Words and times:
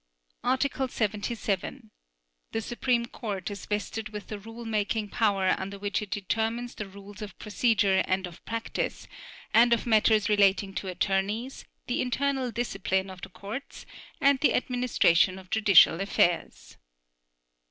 Article 0.43 0.87
77. 0.87 1.91
The 2.53 2.61
Supreme 2.61 3.05
Court 3.05 3.51
is 3.51 3.67
vested 3.67 4.09
with 4.09 4.29
the 4.29 4.39
rule 4.39 4.65
making 4.65 5.09
power 5.09 5.53
under 5.59 5.77
which 5.77 6.01
it 6.01 6.09
determines 6.09 6.73
the 6.73 6.87
rules 6.87 7.21
of 7.21 7.37
procedure 7.37 8.01
and 8.07 8.25
of 8.25 8.43
practice, 8.43 9.07
and 9.53 9.73
of 9.73 9.85
matters 9.85 10.27
relating 10.27 10.73
to 10.73 10.87
attorneys, 10.87 11.65
the 11.85 12.01
internal 12.01 12.49
discipline 12.49 13.11
of 13.11 13.21
the 13.21 13.29
courts 13.29 13.85
and 14.19 14.39
the 14.39 14.55
administration 14.55 15.37
of 15.37 15.51
judicial 15.51 16.01
affairs. 16.01 16.77